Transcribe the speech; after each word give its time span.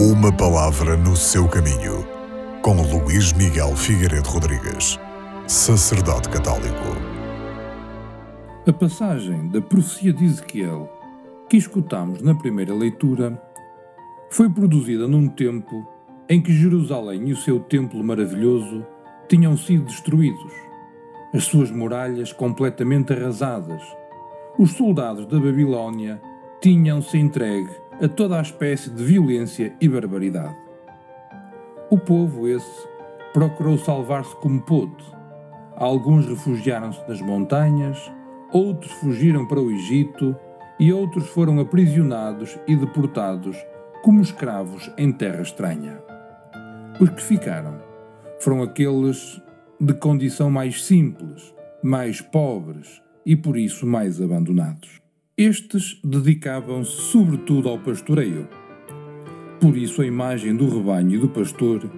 Uma 0.00 0.32
palavra 0.32 0.96
no 0.96 1.16
seu 1.16 1.48
caminho, 1.48 2.06
com 2.62 2.80
Luís 2.82 3.32
Miguel 3.32 3.74
Figueiredo 3.74 4.28
Rodrigues, 4.28 4.96
sacerdote 5.48 6.28
católico. 6.28 6.84
A 8.64 8.72
passagem 8.72 9.48
da 9.48 9.60
profecia 9.60 10.12
de 10.12 10.24
Ezequiel, 10.24 10.88
que 11.50 11.56
escutamos 11.56 12.22
na 12.22 12.32
primeira 12.32 12.72
leitura, 12.72 13.42
foi 14.30 14.48
produzida 14.48 15.08
num 15.08 15.26
tempo 15.26 15.84
em 16.28 16.40
que 16.40 16.52
Jerusalém 16.52 17.30
e 17.30 17.32
o 17.32 17.36
seu 17.36 17.58
templo 17.58 18.04
maravilhoso 18.04 18.86
tinham 19.28 19.56
sido 19.56 19.86
destruídos, 19.86 20.52
as 21.34 21.42
suas 21.42 21.72
muralhas 21.72 22.32
completamente 22.32 23.12
arrasadas. 23.12 23.82
Os 24.56 24.70
soldados 24.74 25.26
da 25.26 25.40
Babilônia 25.40 26.22
tinham-se 26.62 27.18
entregue 27.18 27.87
a 28.00 28.08
toda 28.08 28.38
a 28.38 28.42
espécie 28.42 28.90
de 28.90 29.02
violência 29.02 29.74
e 29.80 29.88
barbaridade. 29.88 30.56
O 31.90 31.98
povo 31.98 32.46
esse 32.46 32.88
procurou 33.32 33.76
salvar-se 33.76 34.36
como 34.36 34.62
pôde. 34.62 35.04
Alguns 35.74 36.26
refugiaram-se 36.26 37.00
nas 37.08 37.20
montanhas, 37.20 37.98
outros 38.52 38.92
fugiram 38.92 39.46
para 39.46 39.60
o 39.60 39.70
Egito 39.70 40.36
e 40.78 40.92
outros 40.92 41.28
foram 41.28 41.58
aprisionados 41.58 42.56
e 42.68 42.76
deportados 42.76 43.56
como 44.02 44.22
escravos 44.22 44.90
em 44.96 45.10
terra 45.10 45.42
estranha. 45.42 46.00
Os 47.00 47.10
que 47.10 47.22
ficaram 47.22 47.80
foram 48.38 48.62
aqueles 48.62 49.42
de 49.80 49.94
condição 49.94 50.50
mais 50.50 50.84
simples, 50.84 51.52
mais 51.82 52.20
pobres 52.20 53.02
e 53.26 53.34
por 53.34 53.56
isso 53.56 53.86
mais 53.86 54.20
abandonados. 54.20 55.07
Estes 55.38 56.00
dedicavam-se 56.02 56.90
sobretudo 56.90 57.68
ao 57.68 57.78
pastoreio. 57.78 58.48
Por 59.60 59.76
isso, 59.76 60.02
a 60.02 60.04
imagem 60.04 60.56
do 60.56 60.68
rebanho 60.68 61.14
e 61.14 61.18
do 61.18 61.28
pastor, 61.28 61.88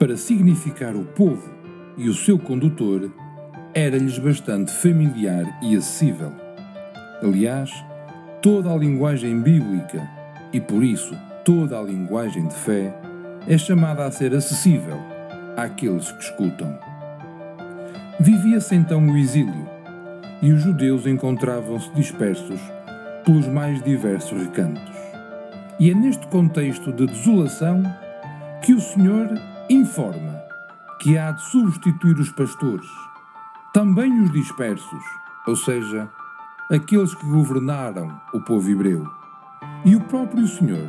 para 0.00 0.16
significar 0.16 0.96
o 0.96 1.04
povo 1.04 1.48
e 1.96 2.08
o 2.08 2.12
seu 2.12 2.36
condutor, 2.36 3.08
era-lhes 3.72 4.18
bastante 4.18 4.72
familiar 4.72 5.60
e 5.62 5.76
acessível. 5.76 6.32
Aliás, 7.22 7.70
toda 8.42 8.72
a 8.72 8.76
linguagem 8.76 9.40
bíblica, 9.40 10.02
e 10.52 10.60
por 10.60 10.82
isso 10.82 11.16
toda 11.44 11.78
a 11.78 11.82
linguagem 11.84 12.48
de 12.48 12.54
fé, 12.56 12.92
é 13.46 13.56
chamada 13.56 14.06
a 14.06 14.10
ser 14.10 14.34
acessível 14.34 14.98
àqueles 15.56 16.10
que 16.10 16.24
escutam. 16.24 16.76
Vivia-se 18.18 18.74
então 18.74 19.06
o 19.06 19.16
exílio 19.16 19.71
e 20.42 20.52
os 20.52 20.60
judeus 20.60 21.06
encontravam-se 21.06 21.88
dispersos 21.92 22.60
pelos 23.24 23.46
mais 23.46 23.80
diversos 23.82 24.36
recantos. 24.42 24.92
E 25.78 25.90
é 25.90 25.94
neste 25.94 26.26
contexto 26.26 26.92
de 26.92 27.06
desolação 27.06 27.82
que 28.60 28.74
o 28.74 28.80
Senhor 28.80 29.28
informa 29.70 30.42
que 31.00 31.16
há 31.16 31.30
de 31.30 31.42
substituir 31.42 32.16
os 32.18 32.30
pastores, 32.30 32.86
também 33.72 34.20
os 34.20 34.32
dispersos, 34.32 35.02
ou 35.46 35.56
seja, 35.56 36.08
aqueles 36.70 37.14
que 37.14 37.26
governaram 37.26 38.20
o 38.34 38.40
povo 38.40 38.68
hebreu. 38.68 39.08
E 39.84 39.96
o 39.96 40.00
próprio 40.02 40.46
Senhor 40.46 40.88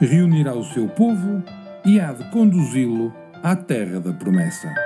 reunirá 0.00 0.54
o 0.54 0.64
seu 0.64 0.88
povo 0.88 1.42
e 1.84 2.00
há 2.00 2.12
de 2.12 2.28
conduzi-lo 2.30 3.14
à 3.42 3.54
terra 3.54 4.00
da 4.00 4.12
promessa. 4.12 4.85